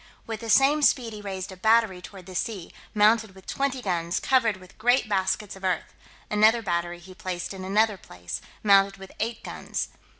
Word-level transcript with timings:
With 0.25 0.39
the 0.39 0.49
same 0.49 0.81
speed 0.81 1.13
he 1.13 1.21
raised 1.21 1.51
a 1.51 1.55
battery 1.55 2.01
toward 2.01 2.25
the 2.25 2.33
sea, 2.33 2.73
mounted 2.95 3.35
with 3.35 3.45
twenty 3.45 3.83
guns, 3.83 4.19
covered 4.19 4.57
with 4.57 4.79
great 4.79 5.07
baskets 5.07 5.55
of 5.55 5.63
earth: 5.63 5.93
another 6.27 6.63
battery 6.63 6.97
he 6.97 7.13
placed 7.13 7.53
in 7.53 7.63
another 7.63 7.97
place, 7.97 8.41
mounted 8.63 8.97
with 8.97 9.11
eight 9.19 9.43
guns. 9.43 9.89